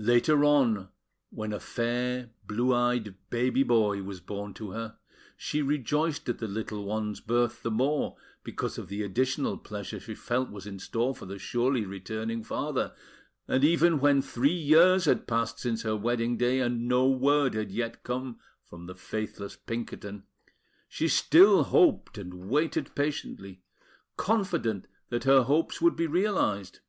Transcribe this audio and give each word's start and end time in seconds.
Later 0.00 0.42
on, 0.44 0.88
when 1.30 1.52
a 1.52 1.60
fair, 1.60 2.30
blue 2.48 2.74
eyed 2.74 3.14
baby 3.30 3.62
boy 3.62 4.02
was 4.02 4.18
born 4.20 4.52
to 4.54 4.72
her, 4.72 4.98
she 5.36 5.62
rejoiced 5.62 6.28
at 6.28 6.38
the 6.40 6.48
little 6.48 6.84
one's 6.84 7.20
birth 7.20 7.62
the 7.62 7.70
more 7.70 8.16
because 8.42 8.76
of 8.76 8.88
the 8.88 9.04
additional 9.04 9.56
pleasure 9.56 10.00
she 10.00 10.16
felt 10.16 10.50
was 10.50 10.66
in 10.66 10.80
store 10.80 11.14
for 11.14 11.26
the 11.26 11.38
surely 11.38 11.86
returning 11.86 12.42
father; 12.42 12.92
and 13.46 13.62
even 13.62 14.00
when 14.00 14.20
three 14.20 14.50
years 14.52 15.04
had 15.04 15.28
passed 15.28 15.60
since 15.60 15.82
her 15.82 15.94
wedding 15.94 16.36
day, 16.36 16.58
and 16.58 16.88
no 16.88 17.08
word 17.08 17.54
had 17.54 17.70
yet 17.70 18.02
come 18.02 18.40
from 18.64 18.86
the 18.86 18.96
faithless 18.96 19.54
Pinkerton, 19.54 20.24
she 20.88 21.06
still 21.06 21.62
hoped 21.62 22.18
and 22.18 22.48
waited 22.50 22.96
patiently, 22.96 23.62
confident 24.16 24.88
that 25.10 25.22
her 25.22 25.44
hopes 25.44 25.80
would 25.80 25.94
be 25.94 26.08
realised. 26.08 26.80